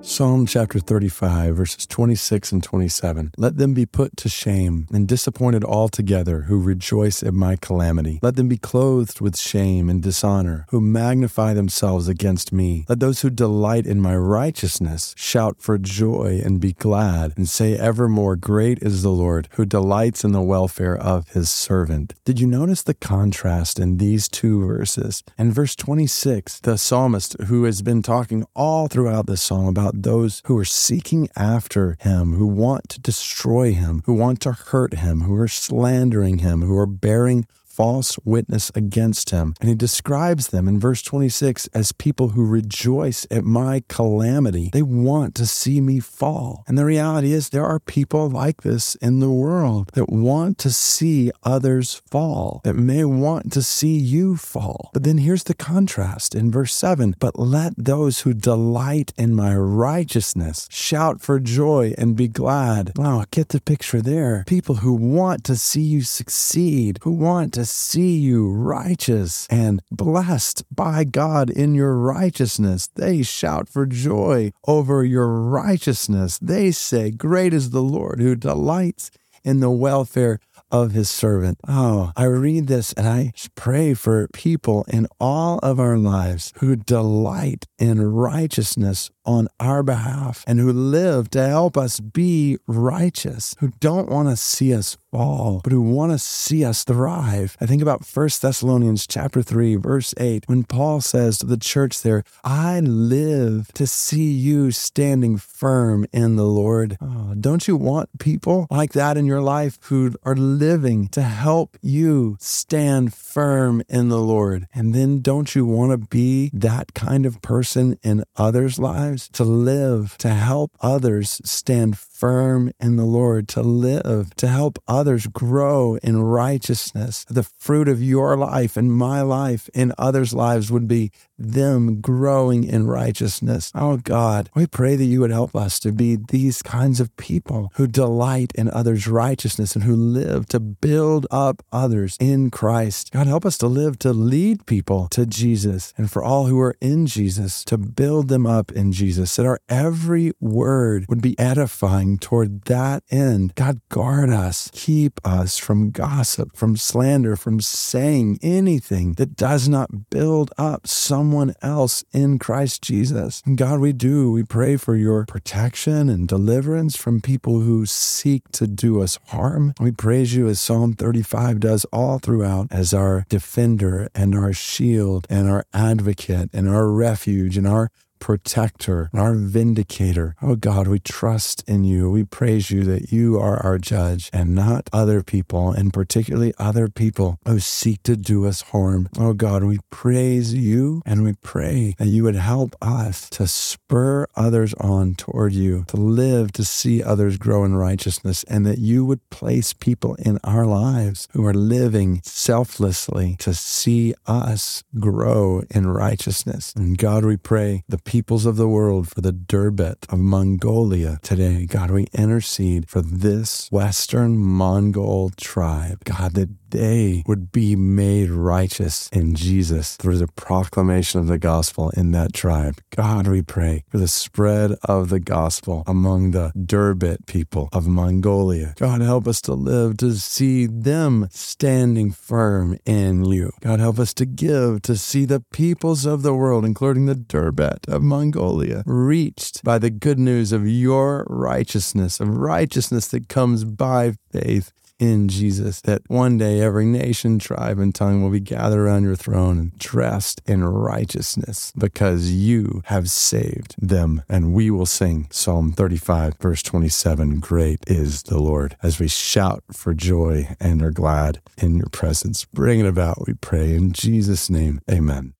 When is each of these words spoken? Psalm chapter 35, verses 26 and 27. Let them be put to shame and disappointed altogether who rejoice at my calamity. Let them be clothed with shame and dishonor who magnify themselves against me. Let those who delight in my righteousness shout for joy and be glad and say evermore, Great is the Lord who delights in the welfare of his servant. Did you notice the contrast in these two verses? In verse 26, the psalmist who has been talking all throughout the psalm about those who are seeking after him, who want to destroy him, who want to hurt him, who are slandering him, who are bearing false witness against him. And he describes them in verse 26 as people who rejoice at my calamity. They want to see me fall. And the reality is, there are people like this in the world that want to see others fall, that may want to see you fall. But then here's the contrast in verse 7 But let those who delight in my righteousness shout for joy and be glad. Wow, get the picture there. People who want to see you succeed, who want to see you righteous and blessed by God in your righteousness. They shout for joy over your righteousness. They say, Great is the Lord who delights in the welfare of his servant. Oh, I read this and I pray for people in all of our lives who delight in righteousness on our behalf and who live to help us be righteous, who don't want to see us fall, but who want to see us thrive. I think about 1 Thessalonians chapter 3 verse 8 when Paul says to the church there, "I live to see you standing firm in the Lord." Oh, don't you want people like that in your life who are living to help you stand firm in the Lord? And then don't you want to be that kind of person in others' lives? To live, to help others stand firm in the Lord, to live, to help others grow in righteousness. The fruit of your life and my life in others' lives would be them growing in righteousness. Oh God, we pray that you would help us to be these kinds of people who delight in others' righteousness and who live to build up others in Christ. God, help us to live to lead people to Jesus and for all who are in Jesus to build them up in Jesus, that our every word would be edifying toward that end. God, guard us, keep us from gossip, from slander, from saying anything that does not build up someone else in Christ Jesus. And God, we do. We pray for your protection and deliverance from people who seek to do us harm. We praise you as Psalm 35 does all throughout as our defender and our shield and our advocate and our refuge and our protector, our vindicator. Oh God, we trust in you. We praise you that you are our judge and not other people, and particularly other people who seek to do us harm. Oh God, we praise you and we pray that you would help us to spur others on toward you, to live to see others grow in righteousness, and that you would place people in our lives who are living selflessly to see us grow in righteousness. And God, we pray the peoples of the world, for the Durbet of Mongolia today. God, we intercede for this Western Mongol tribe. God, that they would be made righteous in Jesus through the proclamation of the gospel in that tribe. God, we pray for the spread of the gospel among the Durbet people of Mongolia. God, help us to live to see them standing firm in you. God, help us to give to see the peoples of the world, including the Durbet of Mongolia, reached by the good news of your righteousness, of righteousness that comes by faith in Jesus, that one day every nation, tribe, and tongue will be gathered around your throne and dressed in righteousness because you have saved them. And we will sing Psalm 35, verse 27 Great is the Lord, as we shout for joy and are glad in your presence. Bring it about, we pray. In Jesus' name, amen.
Psalm 0.00 0.46
chapter 0.46 0.78
35, 0.78 1.56
verses 1.56 1.86
26 1.86 2.52
and 2.52 2.62
27. 2.62 3.32
Let 3.36 3.56
them 3.56 3.74
be 3.74 3.84
put 3.84 4.16
to 4.18 4.28
shame 4.28 4.86
and 4.92 5.06
disappointed 5.06 5.64
altogether 5.64 6.42
who 6.42 6.60
rejoice 6.60 7.22
at 7.22 7.34
my 7.34 7.56
calamity. 7.56 8.18
Let 8.22 8.36
them 8.36 8.48
be 8.48 8.56
clothed 8.56 9.20
with 9.20 9.36
shame 9.36 9.90
and 9.90 10.02
dishonor 10.02 10.66
who 10.70 10.80
magnify 10.80 11.52
themselves 11.52 12.08
against 12.08 12.52
me. 12.52 12.86
Let 12.88 13.00
those 13.00 13.20
who 13.20 13.30
delight 13.30 13.86
in 13.86 14.00
my 14.00 14.16
righteousness 14.16 15.14
shout 15.16 15.60
for 15.60 15.78
joy 15.78 16.40
and 16.44 16.60
be 16.60 16.72
glad 16.72 17.34
and 17.36 17.48
say 17.48 17.76
evermore, 17.76 18.36
Great 18.36 18.78
is 18.80 19.02
the 19.02 19.10
Lord 19.10 19.48
who 19.52 19.66
delights 19.66 20.24
in 20.24 20.32
the 20.32 20.42
welfare 20.42 20.96
of 20.96 21.28
his 21.30 21.50
servant. 21.50 22.14
Did 22.24 22.40
you 22.40 22.46
notice 22.46 22.82
the 22.82 22.94
contrast 22.94 23.78
in 23.78 23.98
these 23.98 24.28
two 24.28 24.64
verses? 24.64 25.22
In 25.36 25.52
verse 25.52 25.76
26, 25.76 26.60
the 26.60 26.78
psalmist 26.78 27.36
who 27.46 27.64
has 27.64 27.82
been 27.82 28.02
talking 28.02 28.46
all 28.54 28.88
throughout 28.88 29.26
the 29.26 29.36
psalm 29.36 29.66
about 29.66 29.87
those 29.94 30.42
who 30.46 30.56
are 30.58 30.64
seeking 30.64 31.28
after 31.36 31.96
him, 32.00 32.34
who 32.34 32.46
want 32.46 32.88
to 32.90 33.00
destroy 33.00 33.72
him, 33.72 34.02
who 34.06 34.14
want 34.14 34.40
to 34.42 34.52
hurt 34.52 34.94
him, 34.94 35.22
who 35.22 35.34
are 35.36 35.48
slandering 35.48 36.38
him, 36.38 36.62
who 36.62 36.76
are 36.76 36.86
bearing 36.86 37.46
false 37.78 38.18
witness 38.24 38.72
against 38.74 39.30
him. 39.30 39.54
And 39.60 39.68
he 39.68 39.76
describes 39.76 40.48
them 40.48 40.66
in 40.66 40.80
verse 40.80 41.00
26 41.00 41.68
as 41.68 41.92
people 41.92 42.30
who 42.30 42.44
rejoice 42.44 43.24
at 43.30 43.44
my 43.44 43.84
calamity. 43.86 44.70
They 44.72 44.82
want 44.82 45.36
to 45.36 45.46
see 45.46 45.80
me 45.80 46.00
fall. 46.00 46.64
And 46.66 46.76
the 46.76 46.84
reality 46.84 47.32
is, 47.32 47.50
there 47.50 47.64
are 47.64 47.78
people 47.78 48.28
like 48.28 48.62
this 48.62 48.96
in 48.96 49.20
the 49.20 49.30
world 49.30 49.92
that 49.94 50.08
want 50.08 50.58
to 50.58 50.72
see 50.72 51.30
others 51.44 52.02
fall, 52.10 52.62
that 52.64 52.74
may 52.74 53.04
want 53.04 53.52
to 53.52 53.62
see 53.62 53.96
you 53.96 54.36
fall. 54.36 54.90
But 54.92 55.04
then 55.04 55.18
here's 55.18 55.44
the 55.44 55.54
contrast 55.54 56.34
in 56.34 56.50
verse 56.50 56.74
7 56.74 57.14
But 57.20 57.38
let 57.38 57.74
those 57.76 58.22
who 58.22 58.34
delight 58.34 59.12
in 59.16 59.36
my 59.36 59.54
righteousness 59.54 60.66
shout 60.72 61.20
for 61.20 61.38
joy 61.38 61.94
and 61.96 62.16
be 62.16 62.26
glad. 62.26 62.90
Wow, 62.96 63.24
get 63.30 63.50
the 63.50 63.60
picture 63.60 64.02
there. 64.02 64.42
People 64.48 64.76
who 64.76 64.94
want 64.94 65.44
to 65.44 65.54
see 65.54 65.82
you 65.82 66.02
succeed, 66.02 66.98
who 67.02 67.12
want 67.12 67.54
to 67.54 67.67
see 67.68 68.16
you 68.16 68.50
righteous 68.50 69.46
and 69.50 69.82
blessed 69.90 70.64
by 70.74 71.04
God 71.04 71.50
in 71.50 71.74
your 71.74 71.96
righteousness. 71.96 72.88
They 72.94 73.22
shout 73.22 73.68
for 73.68 73.86
joy 73.86 74.52
over 74.66 75.04
your 75.04 75.28
righteousness. 75.28 76.38
They 76.38 76.70
say, 76.70 77.10
Great 77.10 77.52
is 77.52 77.70
the 77.70 77.82
Lord 77.82 78.20
who 78.20 78.34
delights 78.34 79.10
in 79.44 79.60
the 79.60 79.70
welfare 79.70 80.40
of 80.70 80.92
his 80.92 81.08
servant. 81.08 81.58
Oh, 81.66 82.12
I 82.16 82.24
read 82.24 82.66
this 82.66 82.92
and 82.92 83.08
I 83.08 83.32
pray 83.54 83.94
for 83.94 84.28
people 84.32 84.84
in 84.88 85.06
all 85.18 85.58
of 85.60 85.80
our 85.80 85.96
lives 85.96 86.52
who 86.56 86.76
delight 86.76 87.66
in 87.78 88.02
righteousness 88.02 89.10
on 89.28 89.46
our 89.60 89.82
behalf 89.82 90.42
and 90.46 90.58
who 90.58 90.72
live 90.72 91.28
to 91.28 91.46
help 91.46 91.76
us 91.76 92.00
be 92.00 92.56
righteous, 92.66 93.54
who 93.60 93.68
don't 93.78 94.08
want 94.08 94.26
to 94.26 94.36
see 94.36 94.72
us 94.72 94.96
fall, 95.12 95.60
but 95.62 95.70
who 95.70 95.82
want 95.82 96.12
to 96.12 96.18
see 96.18 96.64
us 96.64 96.82
thrive. 96.82 97.54
I 97.60 97.66
think 97.66 97.82
about 97.82 98.06
1 98.06 98.28
Thessalonians 98.40 99.06
chapter 99.06 99.42
3 99.42 99.76
verse 99.76 100.14
8 100.16 100.44
when 100.46 100.64
Paul 100.64 101.02
says 101.02 101.36
to 101.38 101.46
the 101.46 101.58
church 101.58 102.00
there, 102.00 102.24
"I 102.42 102.80
live 102.80 103.70
to 103.74 103.86
see 103.86 104.30
you 104.30 104.70
standing 104.70 105.36
firm 105.36 106.06
in 106.10 106.36
the 106.36 106.46
Lord." 106.46 106.96
Oh, 107.00 107.34
don't 107.38 107.68
you 107.68 107.76
want 107.76 108.18
people 108.18 108.66
like 108.70 108.92
that 108.94 109.18
in 109.18 109.26
your 109.26 109.42
life 109.42 109.78
who 109.84 110.14
are 110.24 110.36
living 110.36 111.08
to 111.08 111.22
help 111.22 111.76
you 111.82 112.38
stand 112.40 113.12
firm 113.12 113.82
in 113.90 114.08
the 114.08 114.20
Lord? 114.20 114.66
And 114.74 114.94
then 114.94 115.20
don't 115.20 115.54
you 115.54 115.66
want 115.66 115.92
to 115.92 115.98
be 115.98 116.50
that 116.54 116.94
kind 116.94 117.26
of 117.26 117.42
person 117.42 117.98
in 118.02 118.24
others' 118.36 118.78
lives? 118.78 119.17
To 119.28 119.42
live, 119.42 120.16
to 120.18 120.28
help 120.28 120.72
others 120.80 121.40
stand 121.44 121.98
firm 121.98 122.70
in 122.78 122.96
the 122.96 123.04
Lord, 123.04 123.48
to 123.48 123.62
live, 123.62 124.34
to 124.36 124.48
help 124.48 124.78
others 124.86 125.26
grow 125.26 125.96
in 126.02 126.20
righteousness. 126.22 127.24
The 127.28 127.42
fruit 127.42 127.88
of 127.88 128.02
your 128.02 128.36
life 128.36 128.76
and 128.76 128.92
my 128.92 129.22
life 129.22 129.70
in 129.72 129.92
others' 129.96 130.34
lives 130.34 130.70
would 130.70 130.86
be 130.86 131.10
them 131.38 132.00
growing 132.00 132.64
in 132.64 132.86
righteousness. 132.86 133.70
Oh 133.74 133.96
God, 133.98 134.50
we 134.54 134.66
pray 134.66 134.96
that 134.96 135.04
you 135.04 135.20
would 135.20 135.30
help 135.30 135.54
us 135.54 135.78
to 135.80 135.92
be 135.92 136.16
these 136.16 136.60
kinds 136.62 137.00
of 137.00 137.16
people 137.16 137.70
who 137.76 137.86
delight 137.86 138.52
in 138.56 138.68
others' 138.68 139.06
righteousness 139.06 139.74
and 139.74 139.84
who 139.84 139.94
live 139.94 140.46
to 140.48 140.60
build 140.60 141.26
up 141.30 141.62
others 141.72 142.16
in 142.20 142.50
Christ. 142.50 143.12
God, 143.12 143.26
help 143.26 143.46
us 143.46 143.56
to 143.58 143.68
live 143.68 143.98
to 144.00 144.12
lead 144.12 144.66
people 144.66 145.06
to 145.08 145.24
Jesus 145.24 145.94
and 145.96 146.10
for 146.10 146.22
all 146.22 146.46
who 146.46 146.58
are 146.60 146.76
in 146.80 147.06
Jesus 147.06 147.64
to 147.64 147.78
build 147.78 148.28
them 148.28 148.46
up 148.46 148.72
in 148.72 148.90
Jesus, 148.90 149.07
that 149.16 149.46
our 149.46 149.60
every 149.68 150.32
word 150.40 151.06
would 151.08 151.22
be 151.22 151.38
edifying 151.38 152.18
toward 152.18 152.62
that 152.64 153.02
end. 153.10 153.54
God, 153.54 153.80
guard 153.88 154.30
us, 154.30 154.70
keep 154.72 155.20
us 155.26 155.58
from 155.58 155.90
gossip, 155.90 156.56
from 156.56 156.76
slander, 156.76 157.36
from 157.36 157.60
saying 157.60 158.38
anything 158.42 159.14
that 159.14 159.36
does 159.36 159.68
not 159.68 160.10
build 160.10 160.52
up 160.58 160.86
someone 160.86 161.54
else 161.62 162.04
in 162.12 162.38
Christ 162.38 162.82
Jesus. 162.82 163.42
And 163.46 163.56
God, 163.56 163.80
we 163.80 163.92
do. 163.92 164.30
We 164.30 164.42
pray 164.42 164.76
for 164.76 164.96
your 164.96 165.24
protection 165.24 166.08
and 166.08 166.28
deliverance 166.28 166.96
from 166.96 167.20
people 167.20 167.60
who 167.60 167.86
seek 167.86 168.48
to 168.52 168.66
do 168.66 169.02
us 169.02 169.18
harm. 169.28 169.74
We 169.80 169.92
praise 169.92 170.34
you 170.34 170.48
as 170.48 170.60
Psalm 170.60 170.94
35 170.94 171.60
does 171.60 171.84
all 171.86 172.18
throughout 172.18 172.68
as 172.70 172.92
our 172.92 173.24
defender 173.28 174.08
and 174.14 174.34
our 174.34 174.52
shield 174.52 175.26
and 175.30 175.48
our 175.48 175.64
advocate 175.72 176.50
and 176.52 176.68
our 176.68 176.88
refuge 176.88 177.56
and 177.56 177.66
our 177.66 177.90
protector, 178.18 179.10
our 179.14 179.34
vindicator. 179.34 180.34
Oh 180.42 180.56
God, 180.56 180.88
we 180.88 180.98
trust 180.98 181.62
in 181.68 181.84
you. 181.84 182.10
We 182.10 182.24
praise 182.24 182.70
you 182.70 182.84
that 182.84 183.12
you 183.12 183.38
are 183.38 183.62
our 183.62 183.78
judge 183.78 184.30
and 184.32 184.54
not 184.54 184.88
other 184.92 185.22
people, 185.22 185.70
and 185.70 185.92
particularly 185.92 186.52
other 186.58 186.88
people 186.88 187.38
who 187.46 187.58
seek 187.58 188.02
to 188.04 188.16
do 188.16 188.46
us 188.46 188.62
harm. 188.62 189.08
Oh 189.18 189.32
God, 189.32 189.64
we 189.64 189.78
praise 189.90 190.54
you 190.54 191.02
and 191.06 191.24
we 191.24 191.34
pray 191.34 191.94
that 191.98 192.08
you 192.08 192.24
would 192.24 192.36
help 192.36 192.76
us 192.80 193.28
to 193.30 193.46
spur 193.46 194.26
others 194.36 194.74
on 194.74 195.14
toward 195.14 195.52
you, 195.52 195.84
to 195.88 195.96
live 195.96 196.52
to 196.52 196.64
see 196.64 197.02
others 197.02 197.36
grow 197.36 197.64
in 197.64 197.74
righteousness, 197.74 198.44
and 198.44 198.66
that 198.66 198.78
you 198.78 199.04
would 199.04 199.28
place 199.30 199.72
people 199.72 200.14
in 200.16 200.38
our 200.44 200.66
lives 200.66 201.28
who 201.32 201.44
are 201.46 201.54
living 201.54 202.20
selflessly 202.24 203.36
to 203.38 203.54
see 203.54 204.14
us 204.26 204.82
grow 204.98 205.62
in 205.70 205.86
righteousness. 205.86 206.72
And 206.76 206.98
God, 206.98 207.24
we 207.24 207.36
pray 207.36 207.84
the 207.88 207.98
peoples 208.08 208.46
of 208.46 208.56
the 208.56 208.66
world, 208.66 209.06
for 209.10 209.20
the 209.20 209.32
Durbet 209.32 210.06
of 210.08 210.18
Mongolia 210.18 211.18
today. 211.22 211.66
God, 211.66 211.90
we 211.90 212.06
intercede 212.14 212.88
for 212.88 213.02
this 213.02 213.68
Western 213.70 214.38
Mongol 214.38 215.28
tribe. 215.36 216.02
God, 216.06 216.32
that 216.32 216.67
they 216.70 217.22
would 217.26 217.52
be 217.52 217.76
made 217.76 218.30
righteous 218.30 219.08
in 219.12 219.34
Jesus 219.34 219.96
through 219.96 220.18
the 220.18 220.28
proclamation 220.28 221.20
of 221.20 221.26
the 221.26 221.38
gospel 221.38 221.90
in 221.90 222.10
that 222.12 222.32
tribe. 222.32 222.80
God, 222.94 223.26
we 223.26 223.42
pray 223.42 223.84
for 223.88 223.98
the 223.98 224.08
spread 224.08 224.72
of 224.84 225.08
the 225.08 225.20
gospel 225.20 225.82
among 225.86 226.30
the 226.30 226.52
Durbet 226.52 227.26
people 227.26 227.68
of 227.72 227.86
Mongolia. 227.86 228.74
God, 228.78 229.00
help 229.00 229.26
us 229.26 229.40
to 229.42 229.54
live 229.54 229.96
to 229.98 230.12
see 230.14 230.66
them 230.66 231.28
standing 231.30 232.10
firm 232.10 232.78
in 232.84 233.24
you. 233.24 233.52
God, 233.60 233.80
help 233.80 233.98
us 233.98 234.14
to 234.14 234.26
give 234.26 234.82
to 234.82 234.96
see 234.96 235.24
the 235.24 235.40
peoples 235.52 236.06
of 236.06 236.22
the 236.22 236.34
world, 236.34 236.64
including 236.64 237.06
the 237.06 237.14
Durbet 237.14 237.86
of 237.88 238.02
Mongolia, 238.02 238.82
reached 238.86 239.62
by 239.64 239.78
the 239.78 239.90
good 239.90 240.18
news 240.18 240.52
of 240.52 240.68
your 240.68 241.26
righteousness, 241.28 242.20
of 242.20 242.36
righteousness 242.36 243.08
that 243.08 243.28
comes 243.28 243.64
by 243.64 244.14
faith 244.32 244.72
in 244.98 245.28
Jesus, 245.28 245.80
that 245.82 246.02
one 246.08 246.38
day 246.38 246.60
every 246.60 246.84
nation, 246.84 247.38
tribe, 247.38 247.78
and 247.78 247.94
tongue 247.94 248.22
will 248.22 248.30
be 248.30 248.40
gathered 248.40 248.80
around 248.80 249.04
your 249.04 249.16
throne 249.16 249.58
and 249.58 249.78
dressed 249.78 250.40
in 250.46 250.64
righteousness 250.64 251.72
because 251.76 252.32
you 252.32 252.82
have 252.86 253.08
saved 253.10 253.74
them. 253.78 254.22
And 254.28 254.52
we 254.52 254.70
will 254.70 254.86
sing 254.86 255.28
Psalm 255.30 255.72
35, 255.72 256.34
verse 256.38 256.62
27 256.62 257.40
Great 257.40 257.80
is 257.86 258.24
the 258.24 258.38
Lord, 258.38 258.76
as 258.82 258.98
we 258.98 259.08
shout 259.08 259.62
for 259.72 259.94
joy 259.94 260.56
and 260.60 260.82
are 260.82 260.90
glad 260.90 261.40
in 261.56 261.76
your 261.76 261.88
presence. 261.90 262.44
Bring 262.46 262.80
it 262.80 262.86
about, 262.86 263.26
we 263.26 263.34
pray. 263.34 263.74
In 263.74 263.92
Jesus' 263.92 264.50
name, 264.50 264.80
amen. 264.90 265.34